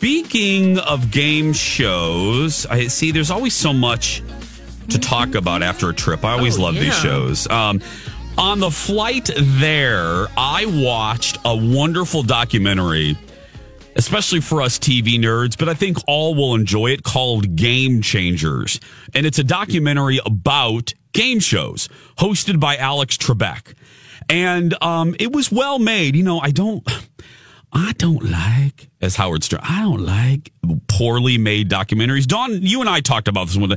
[0.00, 4.22] speaking of game shows, I see there's always so much
[4.88, 6.24] to talk about after a trip.
[6.24, 7.46] I always Oh, love these shows.
[7.50, 7.82] Um,
[8.38, 13.18] on the flight there, I watched a wonderful documentary,
[13.94, 18.80] especially for us TV nerds, but I think all will enjoy it called Game Changers.
[19.14, 23.74] And it's a documentary about game shows hosted by Alex Trebek.
[24.30, 26.16] And um, it was well made.
[26.16, 26.88] You know, I don't.
[27.72, 30.52] I don't like, as Howard Stern, I don't like
[30.88, 32.26] poorly made documentaries.
[32.26, 33.72] Dawn, you and I talked about this one.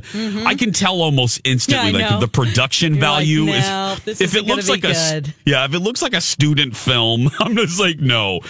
[0.46, 1.98] I can tell almost instantly, Mm-hmm.
[2.00, 4.20] Yeah, like the production You're like, value "No, is.
[4.20, 7.56] if it looks like a, good." yeah, if it looks like a student film, I'm
[7.56, 8.40] just like, no.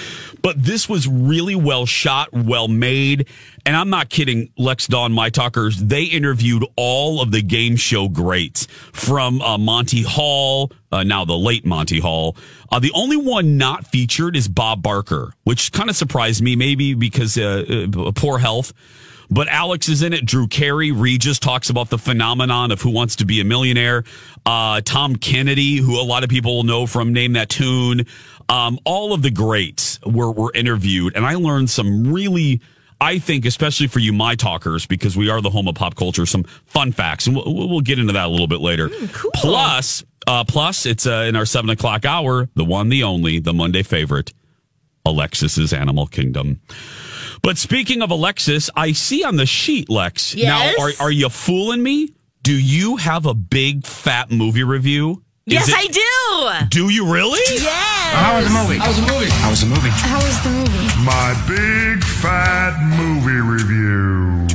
[0.43, 3.29] But this was really well shot, well made.
[3.67, 8.09] And I'm not kidding, Lex Dawn, my talkers, they interviewed all of the game show
[8.09, 12.37] greats from uh, Monty Hall, uh, now the late Monty Hall.
[12.71, 16.95] Uh, the only one not featured is Bob Barker, which kind of surprised me, maybe
[16.95, 18.73] because uh, uh, poor health.
[19.31, 20.25] But Alex is in it.
[20.25, 24.05] Drew Carey, Regis talks about the phenomenon of Who Wants to Be a Millionaire.
[24.47, 28.07] Uh, Tom Kennedy, who a lot of people will know from Name That Tune.
[28.49, 32.61] Um, all of the greats were, were interviewed, and I learned some really,
[33.01, 36.27] I think, especially for you, my talkers, because we are the home of pop culture,
[36.27, 38.91] some fun facts, and we'll, we'll get into that a little bit later.
[39.35, 43.55] Plus, uh, plus, it's uh, in our seven o'clock hour, the one, the only, the
[43.55, 44.33] Monday favorite,
[45.07, 46.61] Alexis's Animal Kingdom.
[47.43, 50.35] But speaking of Alexis, I see on the sheet, Lex.
[50.35, 50.77] Yes?
[50.79, 52.09] Now, are, are you fooling me?
[52.43, 55.23] Do you have a big fat movie review?
[55.47, 55.87] Is Yes, it- I
[56.63, 56.67] do.
[56.71, 57.41] Do you really?
[57.51, 58.15] Yes.
[58.15, 58.79] How was the movie?
[58.79, 59.31] How was the movie?
[59.31, 59.89] How was the movie?
[59.91, 61.05] How was the movie?
[61.05, 64.47] My big fat movie review.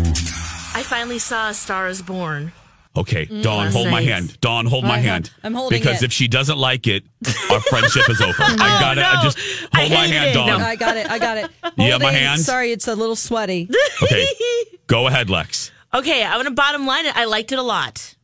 [0.73, 2.51] I finally saw A Star is Born.
[2.97, 4.41] Okay, mm, Dawn, last hold my hand.
[4.41, 5.31] Dawn, hold my I have- hand.
[5.43, 5.81] I'm holding it.
[5.83, 6.07] because it.
[6.07, 7.03] if she doesn't like it,
[7.51, 8.33] our friendship is over.
[8.43, 9.01] I got it.
[9.05, 9.21] I no.
[9.21, 9.37] just
[9.73, 10.33] I hold my hand, it.
[10.33, 10.47] Dawn.
[10.47, 10.57] No.
[10.57, 11.09] I got it.
[11.09, 11.51] I got it.
[11.77, 12.41] You have my hand?
[12.41, 13.69] Sorry, it's a little sweaty.
[14.03, 14.25] Okay,
[14.87, 15.71] go ahead, Lex.
[15.93, 17.15] Okay, I'm gonna bottom line it.
[17.15, 18.15] I liked it a lot,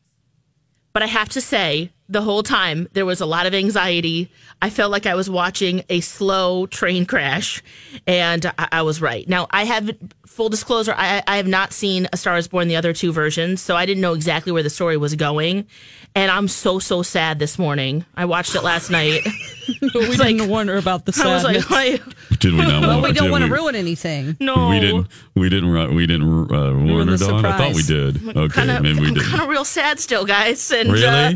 [0.92, 4.30] but I have to say, the whole time there was a lot of anxiety.
[4.62, 7.62] I felt like I was watching a slow train crash,
[8.06, 9.28] and I, I was right.
[9.28, 9.90] Now, I have
[10.26, 10.94] full disclosure.
[10.96, 13.86] I, I have not seen A Star Is Born the other two versions, so I
[13.86, 15.66] didn't know exactly where the story was going,
[16.14, 18.04] and I'm so so sad this morning.
[18.16, 19.22] I watched it last night.
[19.82, 21.98] we didn't wonder about the I was like, why-
[22.38, 22.80] Did we not?
[22.86, 24.36] well, we don't want to ruin anything.
[24.40, 25.08] no, We didn't.
[25.34, 25.70] We didn't.
[25.70, 27.44] ru- We didn't uh, warn her, the Dawn.
[27.44, 28.26] I thought we did.
[28.36, 29.08] Okay, kind of, maybe we did.
[29.08, 29.30] I'm didn't.
[29.30, 30.70] kind of real sad still, guys.
[30.70, 31.06] And Really?
[31.06, 31.32] uh,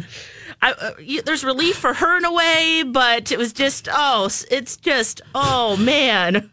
[0.63, 0.93] I, uh,
[1.25, 5.77] there's relief for her in a way, but it was just oh, it's just oh
[5.77, 6.37] man.
[6.37, 6.47] And,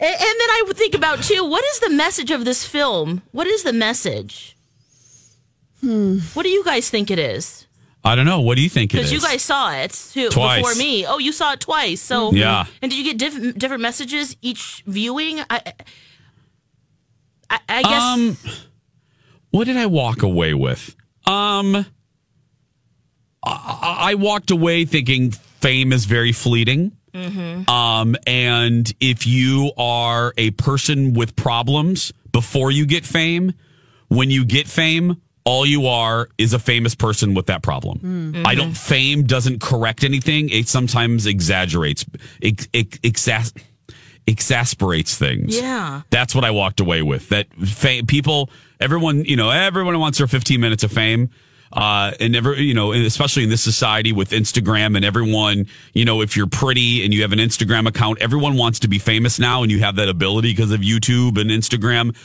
[0.00, 3.22] and then I would think about too, what is the message of this film?
[3.32, 4.56] What is the message?
[5.80, 6.18] Hmm.
[6.34, 7.66] What do you guys think it is?
[8.04, 8.40] I don't know.
[8.40, 10.60] What do you think it Because you guys saw it too Twice.
[10.60, 11.06] before me.
[11.06, 12.02] Oh, you saw it twice.
[12.02, 12.66] So Yeah.
[12.82, 15.40] And did you get different different messages each viewing?
[15.48, 15.72] I,
[17.48, 18.02] I, I guess.
[18.02, 18.36] Um,
[19.50, 20.94] what did I walk away with?
[21.26, 21.86] Um,
[23.44, 26.92] I, I walked away thinking fame is very fleeting.
[27.12, 27.70] Mm-hmm.
[27.70, 33.52] Um, and if you are a person with problems before you get fame,
[34.08, 37.98] when you get fame, all you are is a famous person with that problem.
[37.98, 38.46] Mm-hmm.
[38.46, 38.68] I don't.
[38.68, 38.74] Mm-hmm.
[38.74, 40.48] Fame doesn't correct anything.
[40.48, 42.04] It sometimes exaggerates.
[42.40, 43.56] It, it, exas-
[44.26, 45.56] exasperates things.
[45.56, 46.02] Yeah.
[46.10, 47.28] That's what I walked away with.
[47.28, 48.50] That fame, people,
[48.80, 51.30] everyone, you know, everyone wants their 15 minutes of fame.
[51.74, 56.20] Uh, and ever, you know, especially in this society with Instagram and everyone, you know,
[56.20, 59.62] if you're pretty and you have an Instagram account, everyone wants to be famous now
[59.62, 62.16] and you have that ability because of YouTube and Instagram.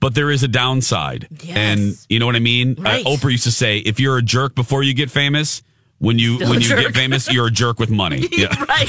[0.00, 1.28] But there is a downside.
[1.42, 1.56] Yes.
[1.56, 2.74] And you know what I mean?
[2.78, 3.04] Right.
[3.04, 5.62] Uh, Oprah used to say, if you're a jerk before you get famous,
[5.98, 8.28] when you, Still when you get famous, you're a jerk with money.
[8.32, 8.48] Yeah.
[8.64, 8.88] right.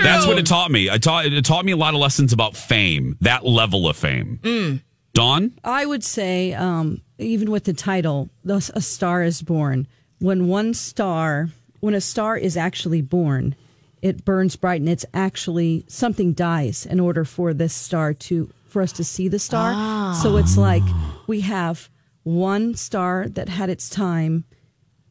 [0.00, 0.88] That's what it taught me.
[0.88, 4.38] I taught it taught me a lot of lessons about fame, that level of fame.
[4.42, 4.80] Mm.
[5.14, 9.86] Dawn, I would say, um, even with the title, "Thus A Star Is Born,"
[10.20, 13.56] when one star, when a star is actually born,
[14.00, 18.82] it burns bright, and it's actually something dies in order for this star to for
[18.82, 20.14] us to see the star.
[20.14, 20.82] So it's like
[21.26, 21.88] we have
[22.22, 24.44] one star that had its time,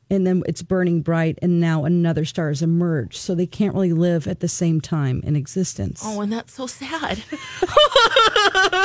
[0.09, 3.15] and then it's burning bright, and now another star has emerged.
[3.17, 6.01] So they can't really live at the same time in existence.
[6.03, 7.23] oh, and that's so sad.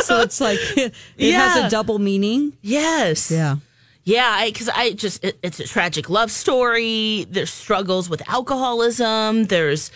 [0.05, 1.67] So it's like it has Yeah.
[1.67, 2.53] a double meaning.
[2.63, 3.31] yes.
[3.31, 3.57] Yeah.
[4.05, 7.25] Yeah, because I, just it, it's a tragic love story.
[7.31, 9.45] There's struggles with alcoholism.
[9.45, 9.93] There's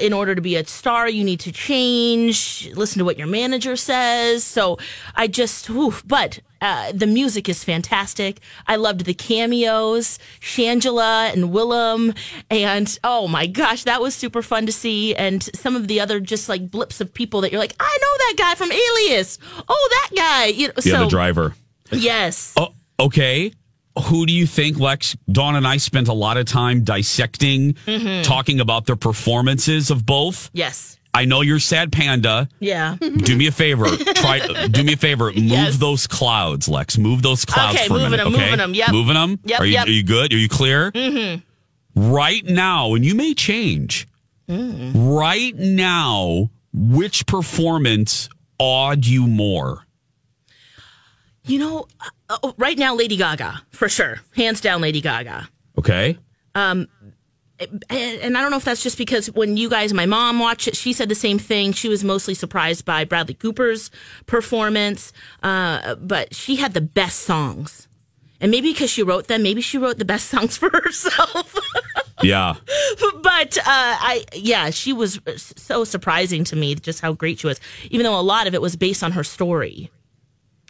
[0.00, 3.76] in order to be a star, you need to change, listen to what your manager
[3.76, 4.44] says.
[4.44, 4.78] So
[5.14, 8.40] I just, whew, but uh, the music is fantastic.
[8.66, 12.16] I loved the cameos, Shangela and Willam.
[12.50, 15.14] And oh my gosh, that was super fun to see.
[15.14, 18.26] And some of the other just like blips of people that you're like, I know
[18.26, 19.38] that guy from Alias.
[19.68, 20.46] Oh, that guy.
[20.46, 21.54] You know, Yeah, so, the driver.
[21.90, 22.52] Yes.
[22.56, 23.52] Oh, okay.
[24.02, 25.16] Who do you think, Lex?
[25.30, 28.22] Dawn and I spent a lot of time dissecting, Mm-hmm.
[28.22, 30.50] talking about the performances of both.
[30.52, 30.98] Yes.
[31.14, 32.48] I know you're sad panda.
[32.60, 32.96] Yeah.
[33.00, 33.86] Do me a favor.
[34.14, 34.40] Try.
[34.70, 35.24] Do me a favor.
[35.32, 35.76] Move Yes.
[35.78, 36.96] those clouds, Lex.
[36.98, 38.24] Move those clouds Okay, for a moving minute.
[38.24, 38.92] them, okay, moving them, yep.
[38.92, 39.40] moving them.
[39.44, 39.86] Yep, Are you, yep.
[39.86, 40.32] are you good?
[40.32, 40.92] Are you clear?
[40.92, 42.12] Mm-hmm.
[42.12, 44.06] Right now, and you may change.
[44.48, 44.92] Mm.
[45.18, 48.28] Right now, which performance
[48.58, 49.84] awed you more?
[51.48, 51.88] You know,
[52.28, 54.20] uh, uh, right now, Lady Gaga, for sure.
[54.36, 55.48] Hands down, Lady Gaga.
[55.78, 56.18] Okay.
[57.90, 60.68] and, and I don't know if that's just because when you guys, my mom watched
[60.68, 61.72] it, she said the same thing.
[61.72, 63.90] She was mostly surprised by Bradley Cooper's
[64.26, 65.12] performance,
[65.42, 67.88] uh, but she had the best songs.
[68.40, 71.54] And maybe because she wrote them, maybe she wrote the best songs for herself.
[72.22, 72.54] Yeah.
[73.22, 77.60] but uh, I, yeah, she was so surprising to me just how great she was,
[77.90, 79.90] even though a lot of it was based on her story.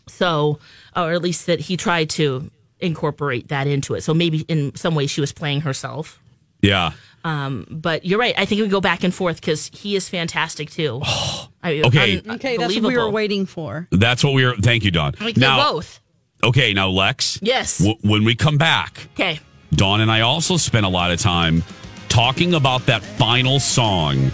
[0.09, 0.59] So,
[0.97, 2.51] or at least that he tried to
[2.81, 4.03] incorporate that into it.
[4.03, 6.21] So maybe in some way she was playing herself.
[6.63, 6.93] Yeah.
[7.25, 8.35] Um, But you're right.
[8.39, 11.01] I think we go back and forth because he is fantastic too.
[11.63, 12.19] I mean, Okay.
[12.19, 13.89] un- Okay, that's what we were waiting for.
[13.91, 14.55] That's what we were.
[14.57, 15.15] Thank you, Dawn.
[15.21, 16.01] Like now, both.
[16.45, 16.73] okay.
[16.73, 17.39] Now, Lex.
[17.43, 17.79] Yes.
[17.79, 19.41] W- when we come back, Okay.
[19.73, 21.63] Dawn and I also spent a lot of time
[22.09, 24.31] talking about that final song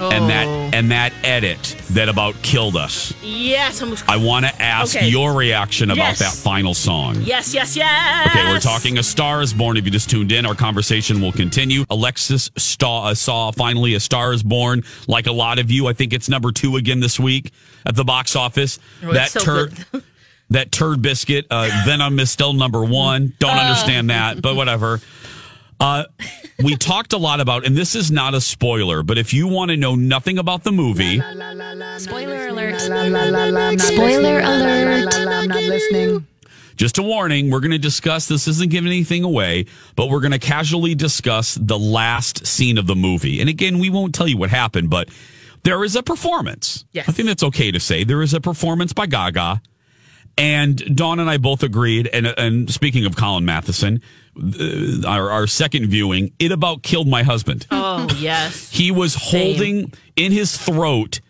[0.00, 0.70] and that Oh.
[0.72, 3.12] and that edit that about killed us.
[3.22, 3.80] Yes.
[3.80, 5.08] I'm, I want to ask Okay.
[5.08, 6.18] your reaction about Yes.
[6.20, 7.16] that final song.
[7.22, 7.54] yes.
[7.54, 7.76] Yes.
[7.76, 8.26] Yes.
[8.28, 9.76] Okay, we're talking A Star is Born.
[9.76, 11.84] If you just tuned in, our conversation will continue.
[11.90, 14.82] Alexis Staw, uh, saw finally A Star is Born.
[15.06, 17.52] Like a lot of you, I think it's number two again this week
[17.86, 18.78] at the box office.
[19.04, 19.74] Oh, it's so turd,
[20.50, 23.32] that turd biscuit, uh, Venom is still number one.
[23.38, 25.00] Don't understand that, but whatever.
[25.80, 26.04] Uh,
[26.62, 29.70] we talked a lot about, and this is not a spoiler, but if you want
[29.70, 31.20] to know nothing about the movie,
[31.98, 32.80] Spoiler alert.
[32.80, 35.14] Spoiler alert.
[35.14, 36.26] I'm not listening.
[36.76, 39.66] just a warning, we're going to discuss this isn't giving anything away,
[39.96, 43.40] but we're going to casually discuss the last scene of the movie.
[43.40, 45.08] And again, we won't tell you what happened, but
[45.62, 46.84] there is a performance.
[46.92, 47.08] Yes.
[47.08, 48.04] I think that's okay to say.
[48.04, 49.62] There is a performance by Gaga.
[50.36, 52.08] And Dawn and I both agreed.
[52.08, 54.02] And, and speaking of Colin Matheson,
[54.36, 57.66] uh, our, our second viewing, it about killed my husband.
[57.70, 58.70] Oh yes.
[58.74, 61.20] He was holding in his throat,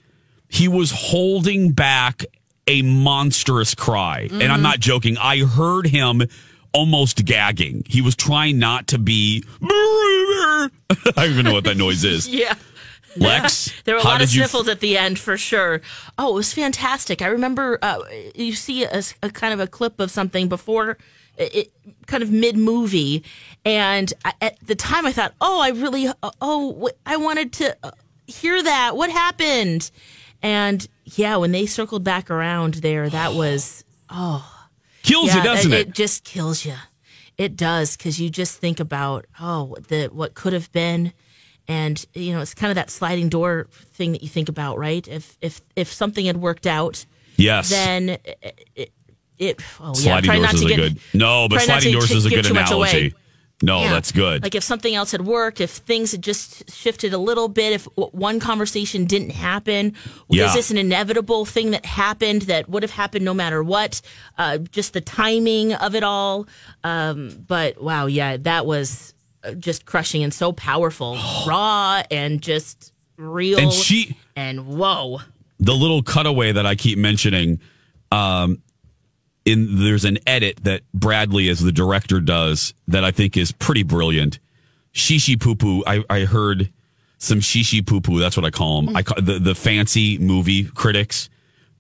[0.49, 2.25] he was holding back
[2.67, 4.29] a monstrous cry.
[4.31, 5.19] And I'm not joking.
[5.19, 6.23] I heard him
[6.73, 7.85] almost gagging.
[7.87, 9.45] He was trying not to be.
[9.63, 10.69] I
[11.15, 12.29] don't even know what that noise is.
[12.35, 12.55] Yeah.
[13.17, 15.81] Lex, There were a lot of sniffles at the end for sure.
[16.19, 17.23] Oh, it was fantastic.
[17.23, 18.01] I remember uh,
[18.35, 20.99] you see a, a kind of a clip of something before
[21.37, 21.73] it,
[22.07, 23.25] kind of mid movie,
[23.65, 27.77] and I, at the time I thought, oh, I really, uh, oh, I wanted to
[27.83, 27.91] uh,
[28.27, 28.97] hear that.
[28.97, 29.91] What happened?
[30.43, 34.67] And yeah, when they circled back around there, that was oh,
[35.03, 35.89] kills yeah, you, doesn't it?
[35.89, 36.75] It just kills you.
[37.37, 41.13] It does because you just think about oh the what could have been,
[41.69, 45.07] and you know it's kind of that sliding door thing that you think about, right?
[45.09, 47.05] If if if something had worked out,
[47.37, 47.71] Yes.
[47.71, 48.93] then it, it,
[49.39, 50.99] it oh sliding try doors not is to a get good.
[51.15, 52.89] No, but sliding doors t- is a good too much away.
[52.91, 53.15] analogy.
[53.63, 53.91] No, Yeah.
[53.93, 54.43] that's good.
[54.43, 57.85] Like if something else had worked, if things had just shifted a little bit, if
[57.97, 59.95] one conversation didn't happen,
[60.29, 60.47] Yeah.
[60.49, 64.03] is this an inevitable thing that happened that would have happened no matter what?
[64.37, 66.47] Uh, just the timing of it all.
[66.83, 69.15] Um, but wow, yeah, that was
[69.53, 73.59] just crushing and so powerful, raw and just real.
[73.59, 75.21] and she, and whoa,
[75.61, 77.61] the little cutaway that I keep mentioning,
[78.11, 78.63] um,
[79.45, 83.83] in there's an edit that Bradley as the director does that I think is pretty
[83.83, 84.39] brilliant.
[84.95, 85.83] Shishi poo poo.
[85.87, 86.73] I, I heard
[87.19, 88.19] some shishi poo poo.
[88.21, 88.97] That's what I call them.
[88.97, 91.29] I call the the fancy movie critics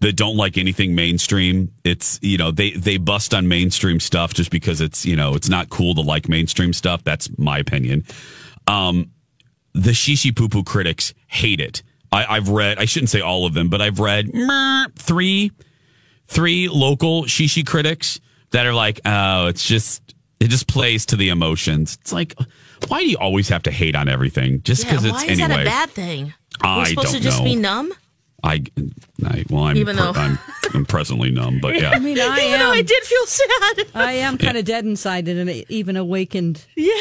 [0.00, 1.72] that don't like anything mainstream.
[1.84, 5.48] It's you know they they bust on mainstream stuff just because it's you know it's
[5.48, 7.02] not cool to like mainstream stuff.
[7.04, 8.04] That's my opinion.
[8.66, 9.10] Um,
[9.72, 11.82] the shishi poo poo critics hate it.
[12.12, 12.78] I, I've read.
[12.78, 14.30] I shouldn't say all of them, but I've read
[14.96, 15.50] three
[16.26, 18.20] three local shishi critics
[18.50, 21.98] that are like, oh, it's just it just plays to the emotions.
[22.00, 22.34] It's like,
[22.88, 25.40] why do you always have to hate on everything just yeah, because why it's is
[25.40, 25.48] anyway?
[25.48, 26.34] that a bad thing?
[26.60, 27.44] I We're supposed don't to just know.
[27.44, 27.92] be numb.
[28.44, 28.62] I,
[29.24, 30.38] I well, I'm Even per- though- I'm,
[30.74, 31.90] I'm presently numb, but yeah.
[31.94, 33.86] I mean, I Even though I did feel sad.
[33.94, 36.92] I am kind of dead inside, and even awakened yeah.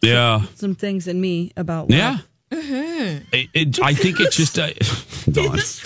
[0.00, 0.42] Yeah.
[0.54, 1.98] some things in me about love.
[1.98, 2.18] Yeah.
[2.52, 4.68] It, it, I think it's just uh,
[5.30, 5.54] Dawn.
[5.56, 5.80] It's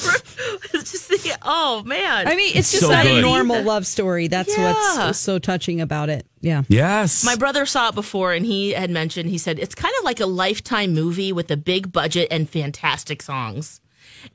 [0.93, 2.27] just the, oh man.
[2.27, 3.19] I mean, it's just So not good.
[3.19, 4.29] a normal love story.
[4.29, 4.73] That's Yeah.
[5.07, 6.27] what's so touching about it.
[6.41, 6.63] Yeah.
[6.69, 7.25] Yes.
[7.25, 10.21] My brother saw it before and he had mentioned, he said, it's kind of like
[10.21, 13.81] a lifetime movie with a big budget and fantastic songs.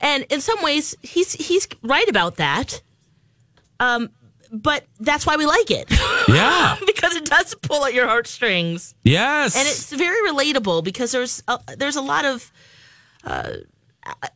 [0.00, 2.82] And in some ways, he's he's right about that.
[3.78, 4.10] Um,
[4.52, 5.90] but that's why we like it.
[6.28, 6.76] yeah.
[6.86, 8.94] because it does pull at your heartstrings.
[9.04, 9.56] Yes.
[9.56, 12.52] And it's very relatable because there's a, there's a lot of
[13.24, 13.52] uh,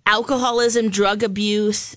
[0.07, 1.97] alcoholism, drug abuse.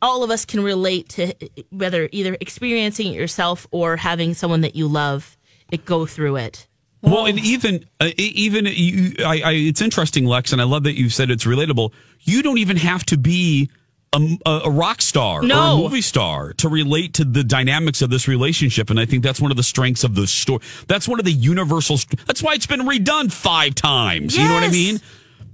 [0.00, 1.34] All of us can relate to
[1.70, 5.36] whether either experiencing it yourself or having someone that you love
[5.70, 6.67] it go through it.
[7.00, 10.98] Well, and even uh, even you, I, I, it's interesting, Lex, and I love that
[10.98, 11.92] you said it's relatable.
[12.20, 13.70] You don't even have to be
[14.12, 18.26] a, a, rock star or a movie star to relate to the dynamics of this
[18.26, 20.60] relationship, and I think that's one of the strengths of the story.
[20.86, 21.98] That's one of the universal.
[21.98, 24.36] st- That's why it's been redone five times.
[24.36, 25.00] You know what I mean?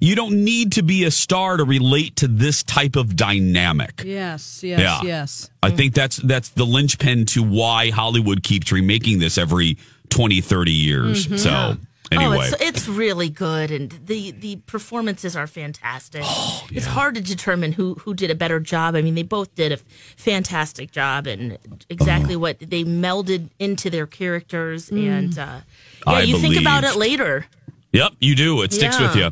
[0.00, 4.02] You don't need to be a star to relate to this type of dynamic.
[4.04, 4.62] Yes.
[4.62, 4.80] Yes.
[4.80, 5.00] Yeah.
[5.02, 5.50] Yes.
[5.62, 9.78] I think that's that's the linchpin to why Hollywood keeps remaking this every
[10.14, 11.26] 20, 30 years.
[11.26, 11.36] Mm-hmm.
[11.36, 11.76] So
[12.12, 12.36] anyway.
[12.38, 16.22] Oh, it's, it's really good, and the the performances are fantastic.
[16.36, 18.94] Oh, It's hard to determine who who did a better job.
[18.94, 19.76] I mean, they both did a
[20.16, 21.58] fantastic job, and
[21.90, 24.90] exactly what they melded into their characters.
[24.90, 25.60] And uh,
[26.06, 27.46] yeah, I you think about it later.
[27.92, 28.62] Yep, you do.
[28.62, 29.06] It sticks Yeah.
[29.06, 29.30] with you.